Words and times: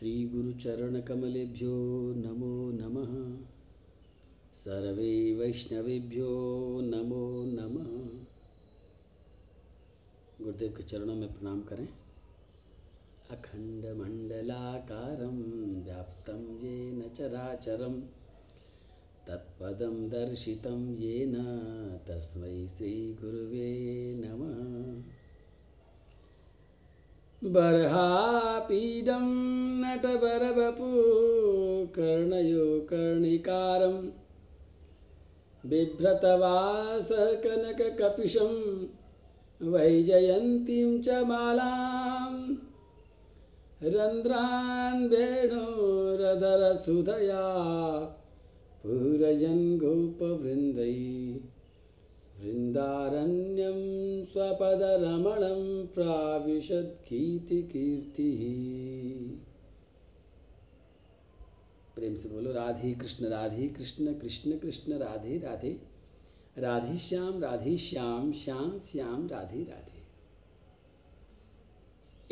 श्रीगुरुचरणकमलेभ्यो 0.00 2.12
नमो 2.16 2.70
नमः। 2.70 3.44
सर्वे 4.54 5.34
वैष्णवेभ्यो 5.34 6.80
नमो 6.80 7.44
नमः। 7.44 8.24
गुरुदेव 10.44 10.74
के 10.76 10.82
चरणों 10.82 11.14
में 11.14 11.32
प्रणाम 11.32 11.62
करें। 11.62 11.88
अखण्डमण्डलाकारं 13.30 15.84
व्याप्तं 15.84 16.58
येन 16.58 17.10
चराचरं 17.18 18.00
तत्पदं 19.28 20.08
दर्शितं 20.08 20.98
येन 20.98 21.34
तस्मै 22.08 22.68
श्रीगुरुवे 22.68 24.14
नमः। 24.14 25.02
बर्हापीडं 27.44 29.49
नटवरवपु 29.90 30.88
कर्णयो 31.94 32.66
कर्णिकारं 32.90 33.94
बिभ्रतवासकनककपिशं 35.70 38.52
वैजयन्तीं 39.72 40.90
च 41.06 41.16
मालां 41.30 42.34
रन्ध्रान् 43.94 45.02
वेणोरधरसुधया 45.12 47.42
पूरयन् 48.84 49.66
गोपवृन्दै 49.82 50.94
वृन्दारण्यं 52.40 53.80
स्वपदरमणं 54.32 55.62
प्राविशद्गीतिकीर्तिः 55.94 58.42
प्रेम 62.00 62.16
से 62.16 62.28
बोलो, 62.28 62.52
राधे 62.52 62.94
कृष्ण 62.94 63.26
राधे 63.26 63.68
कृष्ण 63.68 64.14
कृष्ण 64.14 64.58
कृष्ण, 64.58 64.92
राधे 64.92 65.38
राधे। 65.38 65.80
राधे 66.58 66.98
श्याम 66.98 67.42
राधे 67.42 67.78
श्याम 67.78 68.32
श्याम 68.32 68.78
श्याम, 68.78 69.28
राधे 69.28 69.64
राधे। 69.64 70.00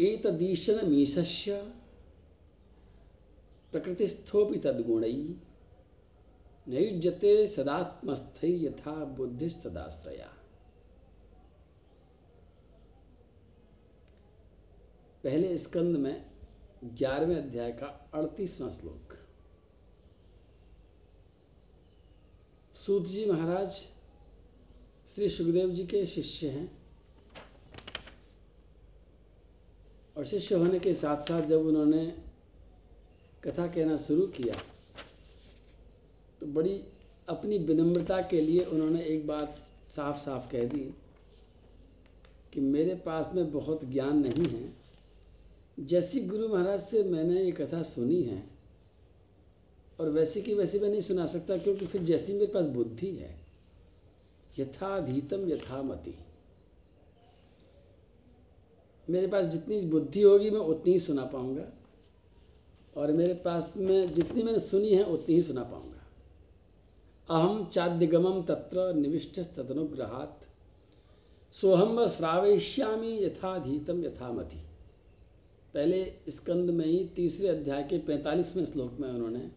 एतदीशन 0.04 0.88
मीशस्य 0.88 1.72
प्रकृतिस्थोपि 3.72 4.58
तद्गुणै 4.58 5.36
नयुज्यते 6.68 7.48
सदात्मस्थै 7.48 8.48
यथा 8.48 9.04
बुद्धिस्तदाश्रया। 9.04 10.34
पहले 15.24 15.58
स्कंद 15.58 15.96
में 15.96 16.30
ग्यारहवें 16.84 17.36
अध्याय 17.36 17.72
का 17.72 18.10
अड़तीसवां 18.14 18.70
श्लोक। 18.70 19.17
सूत 22.88 23.06
जी 23.06 23.24
महाराज 23.24 23.70
श्री 25.06 25.28
सुखदेव 25.28 25.70
जी 25.70 25.82
के 25.86 26.04
शिष्य 26.06 26.48
हैं। 26.48 26.70
और 30.16 30.26
शिष्य 30.26 30.54
होने 30.54 30.78
के 30.78 30.94
साथ 30.94 31.22
साथ 31.22 31.48
जब 31.48 31.66
उन्होंने 31.66 32.04
कथा 33.44 33.66
कहना 33.66 33.96
शुरू 33.96 34.26
किया 34.36 34.54
तो 36.40 36.46
बड़ी 36.46 36.80
अपनी 37.28 37.58
विनम्रता 37.58 38.20
के 38.22 38.40
लिए 38.40 38.64
उन्होंने 38.64 39.04
एक 39.06 39.26
बात 39.26 39.62
साफ़ 39.96 40.24
साफ़ 40.24 40.50
कह 40.52 40.64
दी 40.64 40.84
कि 42.52 42.60
मेरे 42.60 42.94
पास 43.06 43.34
में 43.34 43.50
बहुत 43.52 43.84
ज्ञान 43.84 44.18
नहीं 44.18 44.48
है। 44.48 45.86
जैसी 45.86 46.20
गुरु 46.26 46.48
महाराज 46.48 46.80
से 46.80 47.02
मैंने 47.10 47.42
ये 47.42 47.52
कथा 47.52 47.82
सुनी 47.90 48.22
है 48.22 48.57
और 49.98 50.08
वैसी 50.08 50.42
की 50.42 50.54
वैसी 50.54 50.78
मैं 50.78 50.88
नहीं 50.88 51.00
सुना 51.00 51.26
सकता, 51.26 51.56
क्योंकि 51.56 51.86
फिर 51.86 52.02
जैसी 52.02 52.32
मेरे 52.32 52.46
पास 52.46 52.66
बुद्धि 52.66 53.10
है। 53.10 53.34
यथाधीतम 54.58 55.48
यथामति। 55.50 56.14
मेरे 59.10 59.26
पास 59.26 59.44
जितनी 59.44 59.80
बुद्धि 59.80 60.22
होगी 60.22 60.50
मैं 60.50 60.60
उतनी 60.60 60.92
ही 60.92 61.00
सुना 61.00 61.24
पाऊँगा, 61.24 61.64
और 62.96 63.12
मेरे 63.12 63.34
पास 63.34 63.72
में 63.76 64.14
जितनी 64.14 64.42
मैंने 64.42 64.58
सुनी 64.60 64.88
है 64.88 65.04
उतनी 65.04 65.34
ही 65.34 65.42
सुना 65.42 65.62
पाऊँगा। 65.62 65.96
अहम 67.28 67.64
चाद्यगमम 67.74 68.42
तत्र 68.42 68.92
निविष्ट 68.94 69.40
तदनुग्रहात। 69.56 70.40
सोहम 71.54 72.06
श्रावयिष्यामी 72.08 73.16
यथाधीतम 73.18 74.04
यथामति। 74.04 74.62
पहले 75.74 76.04
स्कंद 76.28 76.70
में 76.70 76.84
ही 76.86 77.04
तीसरे 77.16 77.48
अध्याय 77.48 77.82
के 77.82 77.98
पैंतालीसवें 77.98 78.64
श्लोक 78.64 78.98
में 79.00 79.08
उन्होंने 79.08 79.50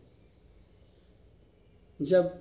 जब 2.01 2.39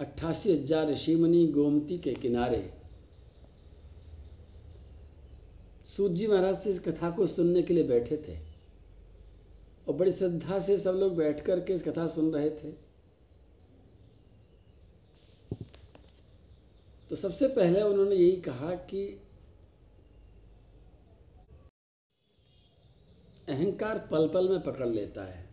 अट्ठासी 0.00 0.52
हज़ार 0.52 0.88
ऋषिमुनि 0.90 1.46
गोमती 1.48 1.98
के 1.98 2.14
किनारे 2.14 2.62
सूत 5.86 6.12
जी 6.12 6.26
महाराज 6.26 6.56
से 6.62 6.70
इस 6.70 6.80
कथा 6.80 7.10
को 7.10 7.26
सुनने 7.26 7.62
के 7.62 7.74
लिए 7.74 7.84
बैठे 7.84 8.16
थे 8.18 8.36
और 9.88 9.94
बड़ी 9.94 10.12
श्रद्धा 10.12 10.58
से 10.58 10.78
सब 10.78 10.94
लोग 10.94 11.16
बैठ 11.16 11.44
कर 11.44 11.60
के 11.60 11.74
इस 11.74 11.82
कथा 11.82 12.06
सुन 12.08 12.32
रहे 12.32 12.50
थे। 12.50 12.70
तो 17.10 17.16
सबसे 17.16 17.48
पहले 17.48 17.82
उन्होंने 17.82 18.14
यही 18.16 18.36
कहा 18.42 18.74
कि 18.90 19.06
अहंकार 23.48 23.98
पल 24.10 24.28
पल 24.28 24.48
में 24.48 24.60
पकड़ 24.62 24.88
लेता 24.88 25.24
है। 25.24 25.44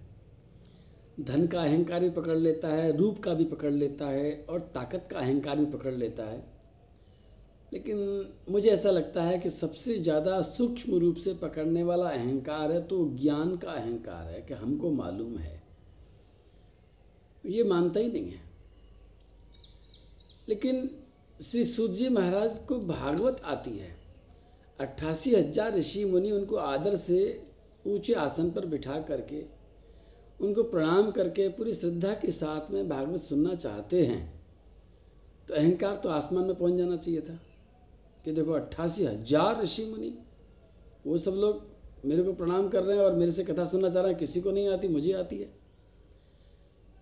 धन 1.17 1.45
का 1.47 1.61
अहंकार 1.61 1.99
भी 1.99 2.09
पकड़ 2.09 2.37
लेता 2.37 2.67
है, 2.67 2.95
रूप 2.97 3.19
का 3.23 3.33
भी 3.33 3.45
पकड़ 3.45 3.71
लेता 3.71 4.07
है 4.07 4.33
और 4.49 4.59
ताकत 4.73 5.07
का 5.11 5.19
अहंकार 5.19 5.55
भी 5.55 5.65
पकड़ 5.67 5.93
लेता 5.93 6.25
है। 6.25 6.41
लेकिन 7.71 7.97
मुझे 8.49 8.69
ऐसा 8.69 8.89
लगता 8.89 9.23
है 9.23 9.37
कि 9.39 9.49
सबसे 9.49 9.97
ज़्यादा 9.99 10.41
सूक्ष्म 10.47 10.99
रूप 10.99 11.17
से 11.17 11.33
पकड़ने 11.33 11.83
वाला 11.83 12.09
अहंकार 12.09 12.71
है 12.71 12.81
तो 12.87 13.05
ज्ञान 13.17 13.55
का 13.57 13.71
अहंकार 13.71 14.27
है 14.27 14.41
कि 14.41 14.53
हमको 14.53 14.91
मालूम 14.91 15.37
है। 15.37 15.61
ये 17.43 17.63
मानता 17.63 17.99
ही 17.99 18.11
नहीं 18.11 18.31
है। 18.31 18.41
लेकिन 20.49 20.89
श्री 21.39 21.63
सूजी 21.65 22.09
महाराज 22.09 22.57
को 22.67 22.79
भागवत 22.79 23.41
आती 23.45 23.77
है। 23.77 23.95
अट्ठासी 24.79 25.33
हज़ार 25.35 25.75
ऋषि 25.75 26.05
मुनि 26.05 26.31
उनको 26.31 26.55
आदर 26.57 26.95
से 26.97 27.19
ऊँचे 27.85 28.13
आसन 28.13 28.49
पर 28.51 28.65
बिठा 28.65 28.99
करके 29.01 29.41
उनको 30.43 30.63
प्रणाम 30.63 31.11
करके 31.11 31.47
पूरी 31.49 31.73
श्रद्धा 31.73 32.13
के 32.13 32.31
साथ 32.31 32.71
में 32.71 32.89
भागवत 32.89 33.21
सुनना 33.21 33.55
चाहते 33.55 34.05
हैं 34.05 34.21
तो 35.47 35.53
अहंकार 35.53 35.95
तो 35.95 36.09
आसमान 36.09 36.43
में 36.43 36.55
पहुँच 36.55 36.73
जाना 36.73 36.97
चाहिए 36.97 37.21
था। 37.21 37.39
कि 38.25 38.31
देखो, 38.31 38.51
अट्ठासी 38.51 39.05
हज़ार 39.05 39.63
ऋषि 39.63 39.85
मुनि, 39.85 40.13
वो 41.07 41.17
सब 41.17 41.31
लोग 41.31 41.61
मेरे 42.05 42.23
को 42.23 42.33
प्रणाम 42.33 42.69
कर 42.69 42.83
रहे 42.83 42.97
हैं 42.97 43.03
और 43.03 43.15
मेरे 43.15 43.31
से 43.31 43.43
कथा 43.43 43.65
सुनना 43.65 43.89
चाह 43.89 44.03
रहे 44.03 44.11
हैं, 44.11 44.19
किसी 44.19 44.41
को 44.41 44.51
नहीं 44.51 44.69
आती, 44.69 44.87
मुझे 44.87 45.13
आती 45.13 45.37
है। 45.37 45.49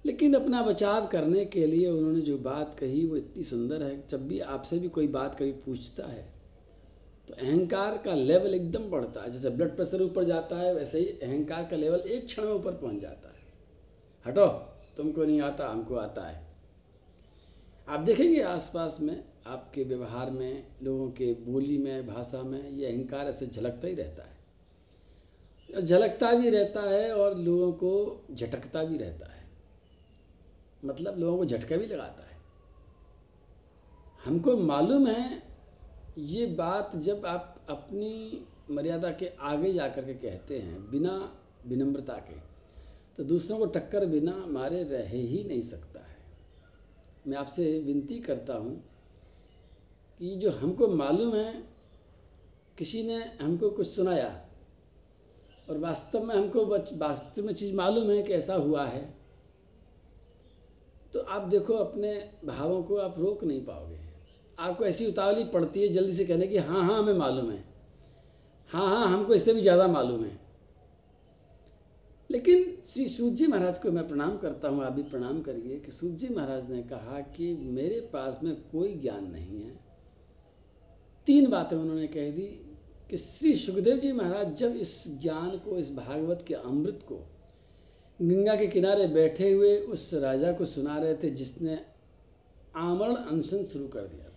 लेकिन 0.06 0.34
अपना 0.34 0.62
बचाव 0.62 1.08
करने 1.08 1.46
के 1.46 1.66
लिए 1.68 1.90
उन्होंने 1.90 2.22
जो 2.22 2.38
बात 2.38 2.76
कही, 2.80 3.06
वो 3.06 3.16
इतनी 3.16 3.44
सुंदर 3.44 3.84
है। 3.84 4.08
जब 4.10 4.28
भी 4.28 4.40
आपसे 4.40 4.80
भी 4.80 4.90
कोई 4.90 5.08
बात 5.08 5.36
कभी 5.40 5.52
पूछता 5.52 6.08
है 6.08 6.41
तो 7.32 7.46
अहंकार 7.46 7.98
का 7.98 8.14
लेवल 8.14 8.54
एकदम 8.54 8.90
बढ़ता 8.90 9.22
है। 9.22 9.32
जैसे 9.32 9.50
ब्लड 9.50 9.76
प्रेशर 9.76 10.02
ऊपर 10.02 10.24
जाता 10.24 10.56
है, 10.56 10.76
वैसे 10.76 11.00
ही 11.00 11.06
अहंकार 11.06 11.66
का 11.66 11.76
लेवल 11.76 12.00
एक 12.00 12.26
क्षण 12.26 12.44
में 12.44 12.54
ऊपर 12.54 12.72
पहुँच 12.72 13.02
जाता 13.02 13.30
है। 13.30 13.36
हटो, 14.28 14.48
तुमको 14.98 15.24
नहीं 15.24 15.42
आता, 15.42 15.68
हमको 15.68 15.96
आता 15.96 16.22
है। 16.22 16.48
आप 17.88 18.00
देखेंगे 18.00 18.42
आसपास 18.42 18.98
में, 19.02 19.24
आपके 19.48 19.84
व्यवहार 19.84 20.32
में, 20.32 20.68
लोगों 20.84 21.12
के 21.12 21.34
बोली 21.34 21.78
में, 21.78 22.08
भाषा 22.08 22.44
में, 22.44 22.70
ये 22.70 22.88
अहंकार 22.88 23.26
ऐसे 23.26 23.48
झलकता 23.48 23.88
ही 23.88 23.96
रहता 23.96 24.24
है। 24.24 24.42
झलकता 25.86 26.34
भी 26.34 26.50
रहता 26.50 26.82
है 26.82 27.16
और 27.16 27.38
लोगों 27.38 27.72
को 27.72 28.22
झटकता 28.32 28.84
भी 28.84 28.98
रहता 28.98 29.34
है। 29.34 29.44
मतलब 30.86 31.20
लोगों 31.20 31.38
को 31.38 31.46
झटका 31.46 31.78
भी 31.78 31.86
लगाता 31.86 32.24
है। 32.24 32.38
हमको 34.26 34.58
मालूम 34.58 35.08
है 35.08 35.51
ये 36.18 36.46
बात 36.46 36.96
जब 36.96 37.26
आप 37.26 37.56
अपनी 37.70 38.46
मर्यादा 38.72 39.10
के 39.12 39.28
आगे 39.42 39.72
जा 39.74 39.88
कर 39.88 40.06
के 40.06 40.14
कहते 40.14 40.58
हैं, 40.60 40.90
बिना 40.92 41.14
विनम्रता 41.68 42.14
के 42.14 42.40
तो 43.18 43.24
दूसरों 43.24 43.58
को 43.60 43.66
टक्कर 43.70 44.06
बिना 44.06 44.34
मारे 44.48 44.84
रह 44.84 45.10
ही 45.10 45.44
नहीं 45.44 45.62
सकता 45.62 46.00
है। 46.00 46.18
मैं 47.28 47.38
आपसे 47.38 47.80
विनती 47.80 48.20
करता 48.20 48.56
हूँ 48.56 48.76
कि 50.20 50.36
जो 50.36 50.52
हमको 50.52 50.88
मालूम 50.88 51.36
है, 51.36 51.54
किसी 52.78 53.04
ने 53.04 53.24
हमको 53.42 53.70
कुछ 53.70 53.88
सुनाया 53.88 54.30
और 55.70 55.78
वास्तव 55.78 56.24
में 56.24 56.36
हमको 56.36 56.66
वास्तव 56.66 57.44
में 57.44 57.54
चीज़ 57.54 57.76
मालूम 57.76 58.12
है 58.12 58.22
कि 58.24 58.34
ऐसा 58.34 58.54
हुआ 58.56 58.86
है 58.88 59.04
तो 61.14 61.20
आप 61.20 61.48
देखो, 61.48 61.74
अपने 61.76 62.14
भावों 62.46 62.84
को 62.84 62.98
आप 62.98 63.20
रोक 63.20 63.44
नहीं 63.44 63.66
पाओगे। 63.66 64.11
आपको 64.58 64.86
ऐसी 64.86 65.06
उतावली 65.06 65.44
पड़ती 65.44 65.82
है 65.82 65.88
जल्दी 65.94 66.16
से 66.18 66.26
कहने 66.26 66.48
की 66.48 66.58
हाँ 66.58 66.84
हाँ 66.84 66.98
हमें 66.98 67.14
मालूम 67.14 67.52
है। 67.52 67.64
हाँ 68.72 68.88
हाँ 68.88 69.08
हमको 69.08 69.34
इससे 69.34 69.54
भी 69.54 69.62
ज़्यादा 69.62 69.88
मालूम 69.88 70.24
है। 70.24 70.40
लेकिन 72.30 72.64
श्री 72.94 73.08
सूत 73.10 73.34
जी 73.34 73.48
महाराज 73.48 73.80
को 73.80 73.92
मैं 73.92 74.08
प्रणाम 74.08 74.38
करता 74.38 74.68
हूँ, 74.68 74.84
आप 74.86 74.94
भी 74.94 75.04
प्रणाम 75.04 75.42
करिए 75.42 75.80
कि 75.80 75.92
सूत 75.92 76.12
जी 76.12 76.28
महाराज 76.30 76.70
ने 76.72 76.82
कहा 76.84 77.20
कि 77.36 77.54
मेरे 77.72 78.00
पास 78.14 78.40
में 78.44 78.54
कोई 78.72 78.94
ज्ञान 79.00 79.26
नहीं 79.32 79.62
है। 79.64 79.74
तीन 81.28 81.50
बातें 81.50 81.76
उन्होंने 81.78 82.08
कह 82.08 82.30
दी 82.32 82.48
कि 83.10 83.18
श्री 83.18 83.56
सुखदेव 83.58 83.98
जी 83.98 84.12
महाराज 84.12 84.56
जब 84.58 84.76
इस 84.78 85.04
ज्ञान 85.22 85.50
को, 85.58 85.78
इस 85.78 85.92
भागवत 85.92 86.44
के 86.48 86.54
अमृत 86.54 87.00
को 87.08 87.16
गंगा 88.20 88.56
के 88.56 88.68
किनारे 88.68 89.08
बैठे 89.10 89.52
हुए 89.52 89.78
उस 89.88 90.10
राजा 90.14 90.52
को 90.52 90.66
सुना 90.68 90.98
रहे 90.98 91.16
थे 91.16 91.30
जिसने 91.32 91.80
आमरण 92.78 93.16
अनशन 93.16 93.64
शुरू 93.64 93.88
कर 93.88 94.02
दिया 94.02 94.30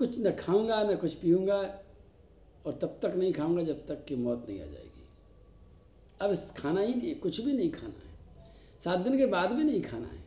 कुछ 0.00 0.18
न 0.18 0.30
खाऊँगा, 0.30 0.82
न 0.82 0.96
कुछ 0.96 1.14
पीऊँगा 1.14 1.56
और 2.66 2.72
तब 2.82 2.98
तक 3.02 3.14
नहीं 3.16 3.32
खाऊँगा 3.32 3.62
जब 3.62 3.86
तक 3.86 4.04
कि 4.04 4.16
मौत 4.16 4.46
नहीं 4.48 4.60
आ 4.60 4.64
जाएगी। 4.64 5.04
अब 6.20 6.34
खाना 6.58 6.80
ही 6.80 6.94
नहीं, 6.94 7.14
कुछ 7.14 7.40
भी 7.40 7.52
नहीं 7.52 7.70
खाना 7.70 8.00
है। 8.04 8.10
सात 8.84 8.98
दिन 8.98 9.18
के 9.18 9.26
बाद 9.26 9.50
भी 9.50 9.64
नहीं 9.64 9.82
खाना 9.82 10.06
है। 10.06 10.20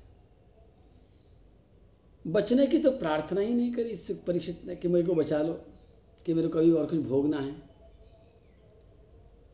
बचने 2.28 2.68
की 2.68 2.80
तो 2.80 2.92
प्रार्थना 2.92 3.42
ही 3.42 3.54
नहीं 3.54 3.74
करी 3.74 3.90
इस 3.90 4.08
परीक्षित 4.28 4.62
ने 4.66 4.76
कि 4.76 4.88
मेरे 4.88 5.08
को 5.08 5.14
बचा 5.14 5.42
लो, 5.42 5.54
कि 6.26 6.34
मेरे 6.34 6.48
को 6.48 6.60
कभी 6.60 6.72
और 6.72 6.86
कुछ 6.86 7.00
भोगना 7.00 7.40
है। 7.40 7.52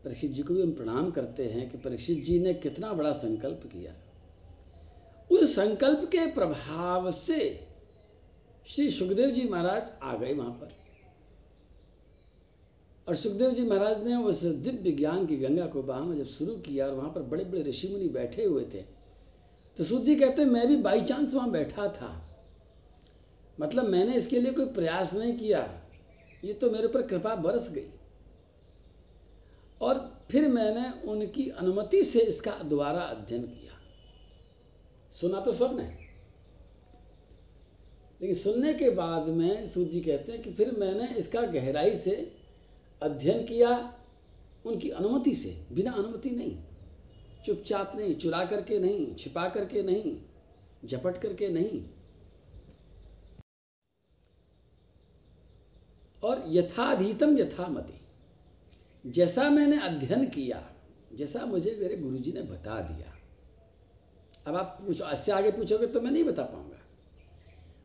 परीक्षित 0.03 0.31
जी 0.31 0.41
को 0.41 0.53
भी 0.53 0.61
हम 0.61 0.71
प्रणाम 0.71 1.11
करते 1.11 1.45
हैं 1.45 1.69
कि 1.71 1.77
परीक्षित 1.77 2.23
जी 2.23 2.39
ने 2.39 2.53
कितना 2.53 2.93
बड़ा 2.93 3.11
संकल्प 3.11 3.61
किया। 3.65 3.93
उस 5.31 5.55
संकल्प 5.55 6.09
के 6.11 6.25
प्रभाव 6.31 7.11
से 7.11 7.68
श्री 8.69 8.89
सुखदेव 8.91 9.29
जी 9.29 9.47
महाराज 9.49 9.89
आ 10.03 10.15
गए 10.15 10.33
वहाँ 10.33 10.51
पर। 10.51 10.77
और 13.07 13.15
सुखदेव 13.15 13.51
जी 13.51 13.63
महाराज 13.63 14.03
ने 14.03 14.15
उस 14.15 14.41
दिव्य 14.41 14.91
ज्ञान 14.91 15.25
की 15.25 15.35
गंगा 15.37 15.65
को 15.65 15.81
में 16.03 16.17
जब 16.17 16.27
शुरू 16.27 16.55
किया 16.55 16.85
और 16.85 16.93
वहाँ 16.93 17.09
पर 17.09 17.21
बड़े 17.21 17.43
बड़े 17.43 17.61
ऋषि 17.63 17.87
मुनि 17.87 18.07
बैठे 18.09 18.43
हुए 18.43 18.63
थे 18.63 18.81
तो 19.77 19.83
सूत 19.83 20.03
जी 20.03 20.15
कहते, 20.15 20.45
मैं 20.45 20.67
भी 20.67 20.75
बाई 20.75 21.01
चांस 21.01 21.33
वहाँ 21.33 21.49
बैठा 21.51 21.87
था। 21.87 22.09
मतलब 23.59 23.85
मैंने 23.85 24.15
इसके 24.15 24.39
लिए 24.39 24.51
कोई 24.51 24.65
प्रयास 24.65 25.13
नहीं 25.13 25.37
किया। 25.37 25.61
ये 26.43 26.53
तो 26.53 26.69
मेरे 26.71 26.87
ऊपर 26.87 27.01
कृपा 27.01 27.35
बरस 27.35 27.69
गई। 27.69 27.87
और 29.81 29.99
फिर 30.31 30.47
मैंने 30.47 30.89
उनकी 31.11 31.49
अनुमति 31.49 32.03
से 32.03 32.19
इसका 32.19 32.51
दोबारा 32.63 33.01
अध्ययन 33.01 33.43
किया। 33.43 33.79
सुना 35.11 35.39
तो 35.41 35.53
सबने 35.53 35.83
लेकिन 38.21 38.37
सुनने 38.37 38.73
के 38.73 38.89
बाद 38.89 39.27
में 39.27 39.69
सूत 39.69 39.89
जी 39.89 40.01
कहते 40.01 40.31
हैं 40.31 40.41
कि 40.41 40.53
फिर 40.53 40.71
मैंने 40.71 41.15
इसका 41.15 41.41
गहराई 41.41 41.97
से 41.97 42.15
अध्ययन 43.01 43.45
किया 43.45 43.69
उनकी 44.65 44.89
अनुमति 44.89 45.35
से, 45.35 45.75
बिना 45.75 45.91
अनुमति 45.91 46.29
नहीं। 46.29 46.57
चुपचाप 47.45 47.93
नहीं, 47.95 48.15
चुरा 48.15 48.45
करके 48.45 48.79
नहीं, 48.79 49.15
छिपा 49.15 49.49
करके 49.49 49.83
नहीं, 49.83 50.17
झपट 50.87 51.21
करके 51.21 51.49
नहीं। 51.49 51.81
और 56.23 56.43
यथाधीतम 56.47 57.37
यथामति। 57.37 59.11
जैसा 59.11 59.49
मैंने 59.49 59.79
अध्ययन 59.81 60.25
किया, 60.25 60.63
जैसा 61.13 61.45
मुझे 61.45 61.77
मेरे 61.81 61.97
गुरुजी 61.97 62.31
ने 62.31 62.41
बता 62.41 62.79
दिया। 62.81 63.15
अब 64.47 64.55
आप 64.55 64.77
पूछो, 64.87 65.11
इससे 65.11 65.31
आगे 65.31 65.51
पूछोगे 65.51 65.87
तो 65.87 66.01
मैं 66.01 66.11
नहीं 66.11 66.23
बता 66.23 66.43
पाऊँगा। 66.43 66.79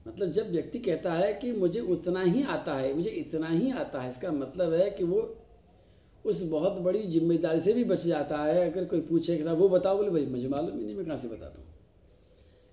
मतलब 0.09 0.33
जब 0.33 0.51
व्यक्ति 0.51 0.79
कहता 0.79 1.13
है 1.13 1.35
कि 1.35 1.53
मुझे 1.53 1.81
उतना 1.81 2.23
ही 2.23 2.43
आता 2.43 2.75
है, 2.75 2.95
मुझे 2.95 3.11
इतना 3.11 3.49
ही 3.49 3.71
आता 3.71 4.01
है, 4.01 4.11
इसका 4.11 4.33
मतलब 4.33 4.73
है 4.73 4.91
कि 4.91 5.05
वो 5.05 5.37
उस 6.25 6.43
बहुत 6.43 6.73
बड़ी 6.73 7.03
ज़िम्मेदारी 7.03 7.61
से 7.61 7.73
भी 7.73 7.85
बच 7.85 8.07
जाता 8.07 8.39
है। 8.39 8.71
अगर 8.71 8.85
कोई 8.85 9.01
पूछे 9.01 9.37
कि 9.37 9.43
वो 9.43 9.69
बताओ, 9.69 9.97
बोले, 9.97 10.11
भाई, 10.11 10.27
मुझे 10.27 10.49
मालूम 10.49 10.79
ही 10.79 10.85
नहीं, 10.85 10.97
मैं 10.97 11.07
कहाँ 11.07 11.19
से 11.19 11.29
बताता 11.29 11.59
हूँ? 11.59 11.67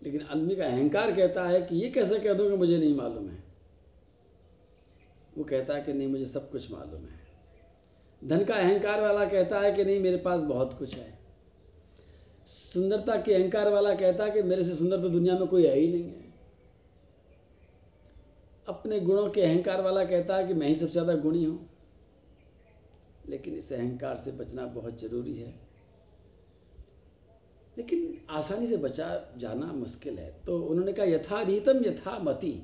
लेकिन 0.04 0.22
आदमी 0.22 0.56
का 0.56 0.66
अहंकार 0.66 1.12
कहता 1.12 1.44
है 1.44 1.62
कि 1.62 1.76
ये 1.76 1.90
कैसे 1.90 2.20
कह 2.20 2.34
दो 2.34 2.50
कि 2.50 2.56
मुझे 2.56 2.78
नहीं 2.78 2.96
मालूम 2.96 3.30
है? 3.30 3.44
वो 5.38 5.44
कहता 5.44 5.76
है 5.76 5.82
कि 5.82 5.94
नहीं, 5.94 6.08
मुझे 6.08 6.26
सब 6.26 6.52
कुछ 6.52 6.72
मालूम 6.72 7.02
है। 7.02 7.20
धन 8.24 8.44
का 8.44 8.56
अहंकार 8.56 9.02
वाला 9.02 9.26
कहता 9.26 9.60
है 9.60 9.72
कि 9.72 9.86
नहीं, 9.86 10.00
मेरे 10.00 10.18
पास 10.18 10.42
बहुत 10.42 10.74
कुछ 10.80 10.94
है। 10.94 11.20
सुंदरता 12.46 13.16
के 13.16 13.34
अहंकार 13.34 13.70
वाला 13.70 13.94
कहता 13.94 14.24
है 14.24 14.32
कि 14.32 14.42
मेरे 14.42 14.64
से 14.64 14.76
सुंदर 14.76 15.02
तो 15.02 15.10
दुनिया 15.10 15.38
में 15.40 15.48
कोई 15.48 15.66
है 15.66 15.80
ही 15.80 15.88
नहीं 15.88 16.04
है। 16.04 16.21
अपने 18.70 19.00
गुणों 19.00 19.30
के 19.30 19.42
अहंकार 19.42 19.82
वाला 19.82 20.04
कहता 20.06 20.36
है 20.36 20.48
कि 20.48 20.54
मैं 20.54 20.68
ही 20.68 20.76
सबसे 20.76 20.92
ज़्यादा 20.92 21.16
गुणी 21.16 21.44
हूँ। 21.44 21.70
लेकिन 23.30 23.56
इस 23.56 23.72
अहंकार 23.74 24.16
से 24.16 24.32
बचना 24.32 24.66
बहुत 24.66 25.02
ज़रूरी 25.02 25.36
है। 25.36 25.72
लेकिन 27.78 28.22
आसानी 28.30 28.68
से 28.68 28.78
बचा 28.78 29.34
जाना 29.38 29.66
मुश्किल 29.66 30.20
है। 30.20 30.44
तो 30.46 30.62
उन्होंने 30.62 30.94
कहा 30.94 31.06
यथाधीतम 31.06 31.86
यथा 31.86 32.20
मति। 32.20 32.64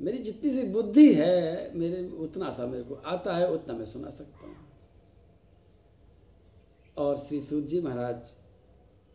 मेरी 0.00 0.18
जितनी 0.18 0.50
सी 0.50 0.62
बुद्धि 0.62 1.14
है, 1.14 1.76
मेरे 1.78 2.08
उतना 2.08 2.50
सा 2.50 2.66
मेरे 2.66 2.84
को 2.84 2.94
आता 2.94 3.36
है, 3.36 3.50
उतना 3.50 3.74
मैं 3.74 3.84
सुना 3.84 4.10
सकता 4.10 4.46
हूँ। 4.46 4.56
और 6.96 7.16
श्री 7.16 7.40
सूत 7.40 7.64
जी 7.64 7.80
महाराज 7.80 8.34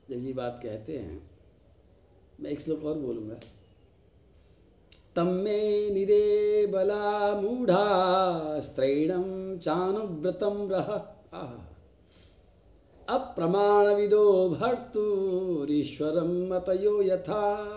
जब 0.10 0.26
ये 0.26 0.34
बात 0.34 0.60
कहते 0.64 0.98
हैं, 0.98 1.30
मैं 2.40 2.50
एक 2.52 2.60
श्लोक 2.60 2.84
और 2.84 3.00
बोलूँगा। 3.00 3.40
तम्मे 5.16 5.90
निरे 5.90 6.68
बला 6.68 7.42
मूढ़ा 7.42 8.60
स्त्रैणम 8.60 9.58
चानुव्रतम 9.58 10.70
रह। 10.72 11.06
अप्रमाण 13.10 13.88
विदो 13.88 14.50
भर्तुरीश्वरम 14.50 16.54
मतयो 16.54 17.02
यथा। 17.02 17.68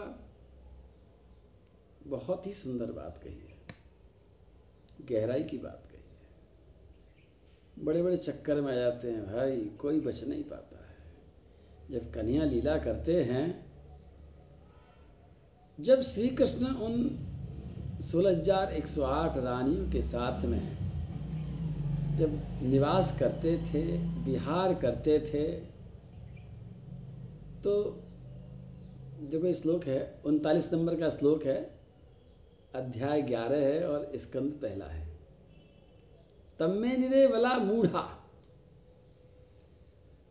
बहुत 2.07 2.47
ही 2.47 2.53
सुंदर 2.53 2.87
बात 2.87 3.21
कही 3.25 3.33
है। 3.33 3.55
गहराई 5.11 5.43
की 5.43 5.59
बात 5.59 5.83
कही 5.93 5.93
है। 5.93 6.05
बड़े 7.85 8.03
बड़े 8.03 8.17
चक्कर 8.17 8.61
में 8.61 8.73
आ 8.73 8.77
जाते 8.77 9.11
हैं, 9.11 9.27
भाई, 9.27 9.57
कोई 9.57 10.01
बच 10.01 10.25
नहीं 10.25 10.45
पाता 10.45 10.77
है। 10.77 10.85
जब 11.91 12.15
कन्या 12.15 12.45
लीला 12.45 12.79
करते 12.79 13.23
हैं 13.23 13.74
जब 15.79 16.03
श्री 16.03 16.29
कृष्ण 16.31 16.67
उन 16.67 17.09
सोलह 18.03 18.31
हज़ार 18.31 18.73
एक 18.73 18.87
सौ 18.87 19.03
आठ 19.03 19.37
रानियों 19.37 19.87
के 19.91 20.01
साथ 20.03 20.45
में 20.45 20.61
जब 22.19 22.35
निवास 22.63 23.17
करते 23.19 23.57
थे, 23.65 23.83
विहार 24.25 24.75
करते 24.75 25.19
थे 25.21 25.45
तो 27.63 27.75
देखो 29.23 29.53
श्लोक 29.53 29.85
है, 29.85 30.21
उनतालीस 30.25 30.73
नंबर 30.73 30.95
का 30.95 31.09
श्लोक 31.09 31.45
है, 31.45 31.57
अध्याय 32.75 33.23
ग्यारह 33.23 33.65
है 33.67 33.87
और 33.89 34.13
स्कंद 34.17 34.53
पहला 34.63 34.87
है। 34.87 35.07
तम्मे 36.61 36.97
निरे 36.97 37.27
वला 37.27 37.57
मूढ़ा। 37.59 38.03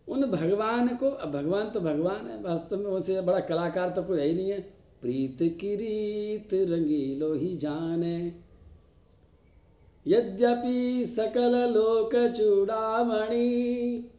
उन 0.07 0.25
भगवान 0.31 0.95
को, 0.95 1.09
अब 1.09 1.31
भगवान 1.31 1.69
तो 1.69 1.79
भगवान 1.79 2.27
है, 2.27 2.41
वास्तव 2.43 2.77
में 2.77 2.85
उनसे 2.85 3.19
बड़ा 3.21 3.39
कलाकार 3.41 3.89
तो 3.89 4.03
कोई 4.03 4.19
है 4.19 4.27
ही 4.27 4.35
नहीं 4.35 4.49
है। 4.51 4.82
प्रीत 5.03 5.37
की 5.41 5.75
रीत 5.75 6.53
रंगीलो 6.53 7.33
ही 7.33 7.57
जाने। 7.57 8.33
यद्यपि 10.07 11.05
सकल 11.15 11.55
लोक 11.73 12.15
चूड़ामणि, 12.37 14.09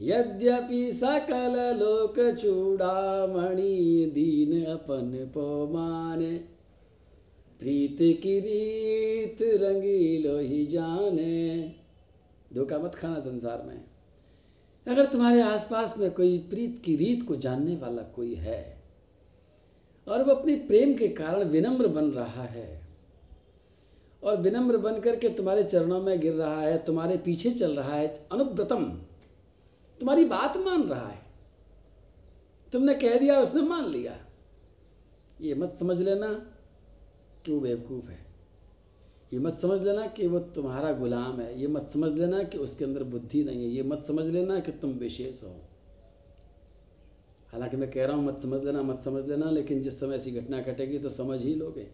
यद्यपि 0.00 0.92
सकल 0.92 1.76
लोक 1.76 2.38
चूड़ामणि 2.38 4.10
दीन 4.14 4.64
अपन 4.64 5.30
पौमाने 5.34 6.36
प्रीत 7.60 7.96
की 8.00 8.40
रीत 8.40 9.38
रंगीलो 9.42 10.38
ही 10.38 10.66
जाने। 10.66 11.72
धोखा 12.54 12.78
मत 12.78 12.94
खाना 12.94 13.20
संसार 13.20 13.62
में। 13.62 13.80
अगर 14.86 15.06
तुम्हारे 15.06 15.40
आसपास 15.40 15.94
में 15.98 16.10
कोई 16.10 16.38
प्रीत 16.38 16.82
की 16.84 16.96
रीत 16.96 17.28
को 17.28 17.36
जानने 17.36 17.76
वाला 17.76 18.02
कोई 18.02 18.34
है 18.34 18.79
और 20.10 20.22
वो 20.22 20.34
अपने 20.34 20.56
प्रेम 20.56 20.96
के 20.96 21.08
कारण 21.08 21.44
विनम्र 21.44 21.86
बन 21.86 22.04
रहा 22.04 22.42
है। 22.42 22.82
और 24.22 24.36
विनम्र 24.36 24.76
बन 24.76 25.00
करके 25.00 25.28
तुम्हारे 25.28 25.64
चरणों 25.64 26.02
में 26.02 26.20
गिर 26.20 26.32
रहा 26.32 26.60
है, 26.60 26.84
तुम्हारे 26.84 27.16
पीछे 27.16 27.50
चल 27.50 27.76
रहा 27.76 27.94
है, 27.94 28.28
अनुव्रतम। 28.32 28.84
तुम्हारी 30.00 30.24
बात 30.24 30.56
मान 30.56 30.82
रहा 30.82 31.08
है। 31.08 31.22
तुमने 32.72 32.94
कह 32.94 33.18
दिया, 33.18 33.40
उसने 33.40 33.62
मान 33.62 33.88
लिया। 33.88 34.26
ये 35.40 35.54
मत 35.54 35.76
समझ 35.80 35.98
लेना 35.98 36.50
कि 37.46 37.52
वो 37.52 37.60
बेवकूफ़ 37.60 38.06
है। 38.06 38.26
ये 39.32 39.38
मत 39.38 39.58
समझ 39.62 39.82
लेना 39.82 40.06
कि 40.06 40.26
वो 40.26 40.38
तुम्हारा 40.38 40.92
गुलाम 40.92 41.40
है। 41.40 41.60
ये 41.60 41.66
मत 41.66 41.90
समझ 41.92 42.12
लेना 42.12 42.42
कि 42.42 42.58
उसके 42.58 42.84
अंदर 42.84 43.02
बुद्धि 43.02 43.44
नहीं 43.44 43.64
है। 43.64 43.70
ये 43.70 43.82
मत 43.82 44.04
समझ 44.08 44.26
लेना 44.26 44.60
कि 44.60 44.72
तुम 44.72 44.90
विशेष 44.90 45.42
हो। 45.42 45.56
हालाँकि 47.52 47.76
मैं 47.76 47.90
कह 47.90 48.06
रहा 48.06 48.16
हूँ 48.16 48.24
मत 48.24 48.42
समझ 48.42 48.64
लेना 48.64 48.82
मत 48.82 49.02
समझ 49.04 49.28
लेना 49.28 49.50
लेकिन 49.50 49.82
जिस 49.82 50.00
समय 50.00 50.16
ऐसी 50.16 50.30
घटना 50.30 50.60
घटेगी 50.60 50.98
तो 50.98 51.10
समझ 51.10 51.40
ही 51.40 51.54
लोगे। 51.54 51.86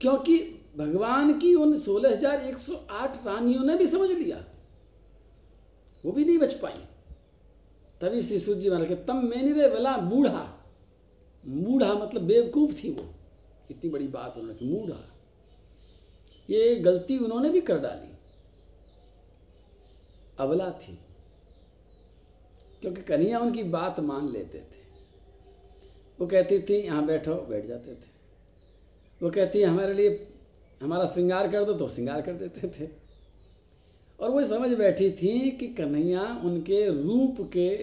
क्योंकि 0.00 0.38
भगवान 0.76 1.38
की 1.38 1.54
उन 1.54 1.80
16,108 1.80 3.26
रानियों 3.26 3.64
ने 3.64 3.76
भी 3.76 3.86
समझ 3.86 4.10
लिया। 4.10 4.44
वो 6.04 6.12
भी 6.12 6.24
नहीं 6.24 6.38
बच 6.38 6.54
पाई। 6.54 6.84
तभी 8.00 8.22
श्री 8.22 8.38
सूर्य 8.38 8.60
जी 8.60 8.70
महाराज 8.70 8.88
के 8.88 8.94
तम 8.94 9.16
मैंने 9.16 9.52
रे 9.52 9.68
बला 9.68 9.96
बूढ़ा 9.96 10.58
मूढ़ा 11.46 11.94
मतलब 11.94 12.22
बेवकूफ़ 12.22 12.72
थी 12.72 12.92
वो। 12.92 13.14
इतनी 13.70 13.90
बड़ी 13.90 14.08
बात 14.08 14.38
उन्होंने 14.38 14.58
की 14.58 14.64
मूढ़ा। 14.64 15.14
ये 16.50 16.76
गलती 16.76 17.18
उन्होंने 17.18 17.48
भी 17.48 17.60
कर 17.60 17.78
डाली। 17.78 18.14
अबला 20.38 20.70
थी। 20.70 20.98
क्योंकि 22.82 23.02
कन्हैया 23.02 23.38
उनकी 23.38 23.62
बात 23.62 24.00
मान 24.00 24.32
लेते 24.32 24.58
थे। 24.58 24.82
वो 26.20 26.26
कहती 26.26 26.58
थी, 26.58 26.74
यहाँ 26.74 27.06
बैठो, 27.06 27.34
बैठ 27.34 27.66
जाते 27.66 27.94
थे। 27.94 28.12
वो 29.22 29.30
कहती, 29.30 29.62
हमारे 29.62 29.94
लिए, 29.94 30.28
हमारा 30.82 31.06
श्रृंगार 31.06 31.50
कर 31.50 31.64
दो 31.64 31.72
तो 31.72 31.88
श्रृंगार 31.88 32.22
कर 32.22 32.32
देते 32.32 32.68
थे। 32.68 32.90
और 34.20 34.30
वो 34.30 34.46
समझ 34.46 34.70
बैठी 34.70 35.10
थी 35.10 35.50
कि 35.50 35.68
कन्हैया 35.68 36.42
उनके 36.44 37.02
रूप 37.02 37.50
के, 37.52 37.76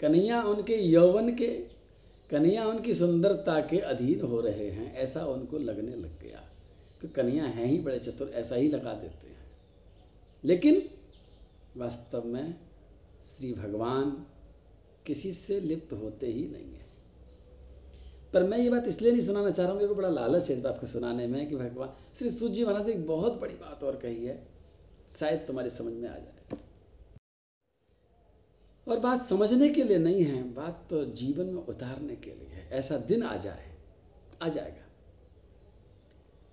कन्हैया 0.00 0.42
उनके 0.42 0.74
यौवन 0.74 1.36
के, 1.36 1.64
कन्हैया 2.30 2.66
उनकी 2.66 2.94
सुंदरता 2.94 3.60
के 3.60 3.78
अधीन 3.78 4.20
हो 4.20 4.40
रहे 4.40 4.70
हैं। 4.70 4.96
ऐसा 4.96 5.26
उनको 5.26 5.58
लगने 5.58 5.94
लग 5.94 6.22
गया 6.22 6.50
कि 7.00 7.08
कन्हैया 7.08 7.44
हैं 7.44 7.66
ही 7.66 7.78
बड़े 7.78 7.98
चतुर, 7.98 8.28
ऐसा 8.28 8.54
ही 8.54 8.68
लगा 8.68 8.94
देते 8.94 9.26
हैं। 9.28 9.50
लेकिन 10.44 10.88
वास्तव 11.76 12.24
में 12.24 12.54
श्री 13.36 13.52
भगवान 13.52 14.26
किसी 15.06 15.32
से 15.32 15.60
लिप्त 15.60 15.92
होते 15.92 16.26
ही 16.26 16.46
नहीं 16.46 16.74
है। 16.74 16.84
पर 18.34 18.42
मैं 18.42 18.58
ये 18.58 18.70
बात 18.70 18.84
इसलिए 18.88 19.12
नहीं 19.12 19.26
सुनाना 19.26 19.50
चाह 19.50 19.62
रहा 19.62 19.72
हूँ, 19.72 19.76
मेरे 19.76 19.88
को 19.88 19.94
बड़ा 19.94 20.08
लालच 20.08 20.50
है 20.50 20.56
इस 20.56 20.62
बात 20.62 20.78
को 20.80 20.86
सुनाने 20.86 21.26
में 21.26 21.48
कि 21.48 21.56
भगवान, 21.56 21.88
श्री 22.18 22.30
सूर्य 22.30 22.54
जी 22.54 22.64
महाराज 22.64 22.88
एक 22.88 23.06
बहुत 23.06 23.32
बड़ी 23.32 23.54
बात 23.54 23.84
और 23.84 23.96
कही 23.96 24.24
है, 24.26 24.46
शायद 25.20 25.44
तुम्हारी 25.46 25.70
समझ 25.70 25.92
में 25.92 26.08
आ 26.08 26.14
जाए। 26.14 26.58
और 28.88 28.98
बात 28.98 29.28
समझने 29.28 29.68
के 29.68 29.84
लिए 29.84 29.98
नहीं 29.98 30.24
है, 30.24 30.54
बात 30.54 30.86
तो 30.90 31.04
जीवन 31.04 31.46
में 31.46 31.62
उतारने 31.62 32.16
के 32.16 32.30
लिए 32.30 32.48
है, 32.48 32.68
ऐसा 32.70 32.96
दिन 32.98 33.22
आ 33.22 33.36
जाए, 33.36 33.76
आ 34.42 34.48
जाएगा। 34.48 34.84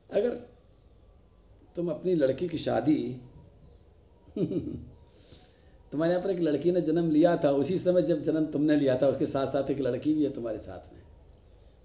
अगर 0.10 0.36
तुम 1.76 1.90
अपनी 1.92 2.16
लड़की 2.16 2.48
की 2.48 2.58
शादी 2.58 3.22
तुम्हारे 5.92 6.14
यहाँ 6.14 6.24
पर 6.24 6.32
एक 6.32 6.40
लड़की 6.40 6.72
ने 6.72 6.82
जन्म 6.82 7.10
लिया 7.12 7.36
था, 7.38 7.52
उसी 7.52 7.80
समय 7.80 8.02
जब 8.02 8.22
जन्म 8.24 8.46
तुमने 8.46 8.76
लिया 8.76 8.98
था, 8.98 9.08
उसके 9.08 9.26
साथ 9.26 9.48
साथ 9.48 9.70
एक 9.72 9.80
लड़की 9.80 10.14
भी 10.14 10.24
है 10.24 10.30
तुम्हारे 10.30 10.58
साथ 10.58 10.94
में। 10.94 11.02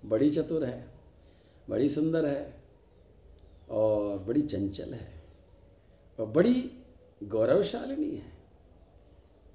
बड़ी 0.04 0.30
चतुर 0.30 0.64
है, 0.64 0.86
बड़ी 1.70 1.88
सुंदर 1.88 2.26
है 2.26 2.54
और 3.70 4.18
बड़ी 4.18 4.42
चंचल 4.42 4.92
है 4.94 5.08
और 6.18 6.26
बड़ी 6.26 6.70
गौरवशालिनी 7.22 8.10
है। 8.10 8.34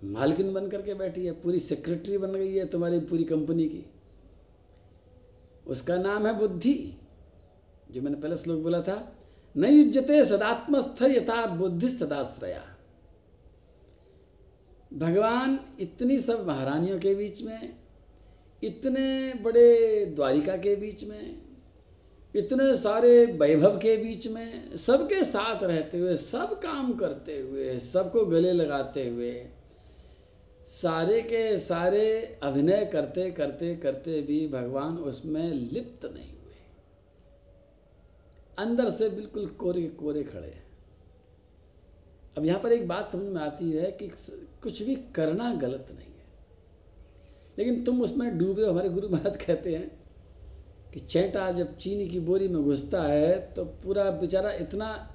मालकिन 0.03 0.53
बन 0.53 0.67
करके 0.67 0.93
बैठी 0.93 1.25
है, 1.25 1.31
पूरी 1.31 1.59
सेक्रेटरी 1.59 2.17
बन 2.17 2.31
गई 2.31 2.53
है 2.55 2.65
तुम्हारी 2.65 2.99
पूरी 2.99 3.23
कंपनी 3.23 3.67
की। 3.69 3.85
उसका 5.67 5.97
नाम 5.97 6.27
है 6.27 6.37
बुद्धि। 6.37 6.73
जो 7.91 8.01
मैंने 8.01 8.17
पहले 8.17 8.35
श्लोक 8.37 8.61
बोला 8.63 8.81
था 8.81 8.95
न 9.55 9.65
युजते 9.65 10.25
सदात्मस्थ 10.25 11.01
यथा 11.01 11.45
बुद्धि 11.45 11.89
सदाश्रया 11.89 12.63
भगवान 14.93 15.59
इतनी 15.79 16.21
सब 16.21 16.47
महारानियों 16.47 16.99
के 16.99 17.15
बीच 17.15 17.41
में, 17.41 17.73
इतने 18.63 19.33
बड़े 19.33 20.05
द्वारिका 20.05 20.57
के 20.57 20.75
बीच 20.75 21.03
में, 21.03 21.41
इतने 22.35 22.77
सारे 22.77 23.25
वैभव 23.25 23.77
के 23.77 23.97
बीच 23.97 24.27
में, 24.27 24.77
सबके 24.77 25.23
साथ 25.23 25.63
रहते 25.63 25.99
हुए, 25.99 26.17
सब 26.17 26.59
काम 26.59 26.93
करते 26.93 27.39
हुए, 27.39 27.79
सबको 27.79 28.25
गले 28.25 28.51
लगाते 28.51 29.09
हुए, 29.09 29.47
सारे 30.67 31.21
के 31.21 31.59
सारे 31.59 32.39
अभिनय 32.43 32.89
करते 32.93 33.31
करते 33.31 33.75
करते 33.75 34.21
भी 34.21 34.47
भगवान 34.47 34.97
उसमें 34.97 35.53
लिप्त 35.53 36.05
नहीं 36.05 36.29
हुए। 36.29 36.53
अंदर 38.57 38.91
से 38.91 39.09
बिल्कुल 39.09 39.47
कोरे 39.47 39.81
कोरे 39.81 40.23
खड़े 40.23 40.47
हैं। 40.47 40.70
अब 42.37 42.45
यहाँ 42.45 42.59
पर 42.59 42.71
एक 42.71 42.87
बात 42.87 43.11
समझ 43.11 43.25
में 43.25 43.41
आती 43.41 43.71
है 43.71 43.91
कि 43.91 44.11
कुछ 44.63 44.81
भी 44.81 44.95
करना 44.95 45.53
गलत 45.53 45.87
नहीं 45.91 46.07
है। 46.07 46.25
लेकिन 47.57 47.83
तुम 47.83 48.01
उसमें 48.01 48.37
डूबे 48.37 48.65
हमारे 48.65 48.89
गुरु 48.89 49.09
महाराज 49.09 49.37
कहते 49.37 49.75
हैं 49.75 49.91
कि 50.93 50.99
चैटा 50.99 51.51
जब 51.51 51.77
चीनी 51.77 52.07
की 52.07 52.19
बोरी 52.19 52.47
में 52.47 52.63
घुसता 52.63 53.03
है 53.03 53.53
तो 53.53 53.65
पूरा 53.65 54.09
बेचारा 54.11 54.51
इतना 54.51 55.09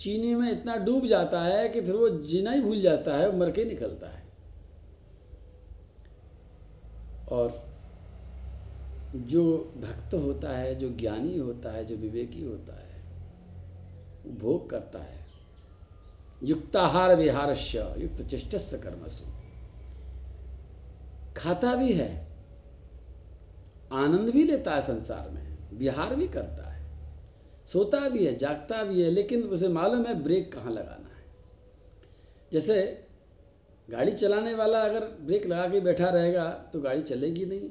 चीनी 0.00 0.34
में 0.34 0.52
इतना 0.52 0.76
डूब 0.76 1.06
जाता 1.06 1.42
है 1.42 1.68
कि 1.68 1.80
फिर 1.80 1.94
वो 1.94 2.08
जीना 2.08 2.52
ही 2.52 2.60
भूल 2.60 2.80
जाता 2.80 3.16
है 3.16 3.36
मर 3.38 3.50
के 3.50 3.64
निकलता 3.64 4.08
है। 4.08 4.22
और 7.28 7.72
जो 9.16 9.72
भक्त 9.76 10.14
होता 10.14 10.56
है, 10.56 10.74
जो 10.74 10.88
ज्ञानी 10.88 11.38
होता 11.38 11.72
है, 11.72 11.84
जो 11.84 11.96
विवेकी 11.96 12.42
होता 12.42 12.74
है, 12.80 13.02
वो 14.24 14.32
भोग 14.32 14.70
करता 14.70 14.98
है। 14.98 15.21
युक्ताहार 16.42 17.14
विहारस्य 17.16 17.94
युक्त 17.98 18.22
चेष्टस्य 18.30 18.78
कर्मसु। 18.78 19.24
खाता 21.36 21.74
भी 21.74 21.92
है, 21.92 22.10
आनंद 23.94 24.30
भी 24.30 24.44
लेता 24.44 24.74
है 24.74 24.82
संसार 24.82 25.30
में, 25.30 25.78
विहार 25.78 26.14
भी 26.16 26.26
करता 26.28 26.70
है, 26.70 26.80
सोता 27.70 28.08
भी 28.08 28.24
है, 28.26 28.36
जागता 28.38 28.82
भी 28.84 29.02
है, 29.02 29.10
लेकिन 29.10 29.42
उसे 29.44 29.68
मालूम 29.70 30.06
है 30.06 30.14
ब्रेक 30.22 30.52
कहाँ 30.52 30.70
लगाना 30.70 31.08
है। 31.08 31.24
जैसे 32.52 32.80
गाड़ी 33.88 34.12
चलाने 34.12 34.54
वाला 34.54 34.80
अगर 34.80 35.04
ब्रेक 35.20 35.46
लगा 35.46 35.68
के 35.68 35.80
बैठा 35.80 36.08
रहेगा 36.10 36.48
तो 36.72 36.80
गाड़ी 36.80 37.02
चलेगी 37.04 37.44
नहीं, 37.46 37.70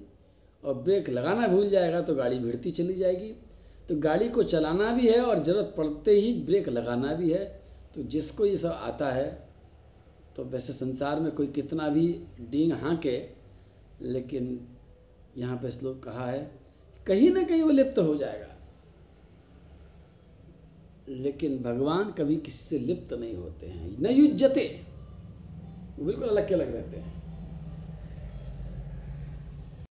और 0.64 0.74
ब्रेक 0.76 1.10
लगाना 1.10 1.48
भूल 1.48 1.70
जाएगा 1.70 2.02
तो 2.02 2.16
गाड़ी 2.16 2.40
भिड़ती 2.40 2.72
चली 2.72 2.94
जाएगी। 2.96 3.32
तो 3.90 3.96
गाड़ी 4.00 4.28
को 4.30 4.44
चलाना 4.46 4.92
भी 4.92 5.08
है 5.08 5.22
और 5.22 5.44
ज़रूरत 5.44 5.74
पड़ते 5.78 6.12
ही 6.14 6.34
ब्रेक 6.46 6.70
लगाना 6.70 7.14
भी 7.14 7.32
है 7.32 7.61
तो 7.96 8.04
जिसको 8.04 8.46
ये 8.46 8.58
सब 8.58 8.68
आता 8.68 9.12
है 9.12 9.30
तो 10.36 10.44
वैसे 10.44 10.74
संसार 10.74 11.20
में 11.20 11.32
कोई 11.32 11.48
कितना 11.48 11.88
भी 11.90 12.08
डींग 12.42 12.72
हाँके, 12.74 13.18
लेकिन 14.02 14.60
यहाँ 15.38 15.58
पे 15.58 15.72
श्लोक 15.72 16.04
कहा 16.04 16.26
है 16.26 16.40
कहीं 17.08 17.30
ना 17.32 17.44
कहीं 17.44 17.62
वो 17.62 17.70
लिप्त 17.70 18.00
हो 18.00 18.16
जाएगा। 18.16 18.48
लेकिन 21.10 21.58
भगवान 21.64 22.12
कभी 22.12 22.36
किसी 22.38 22.66
से 22.66 22.80
लिप्त 22.80 23.14
नहीं 23.14 23.36
होते 23.36 23.68
हैं, 23.68 23.98
न 24.02 24.12
युजते 24.12 24.68
बिल्कुल 26.00 26.28
अलग 26.30 26.48
के 26.48 26.54
अलग 26.54 26.76
रहते 26.76 26.98
हैं। 26.98 27.21